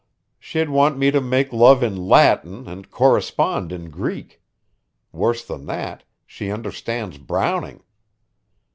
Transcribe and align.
She'd 0.39 0.71
want 0.71 0.97
me 0.97 1.11
to 1.11 1.21
make 1.21 1.53
love 1.53 1.83
in 1.83 1.95
Latin 1.95 2.67
and 2.67 2.89
correspond 2.89 3.71
in 3.71 3.91
Greek. 3.91 4.41
Worse 5.11 5.45
than 5.45 5.67
that, 5.67 6.05
she 6.25 6.49
understands 6.49 7.19
Browning. 7.19 7.83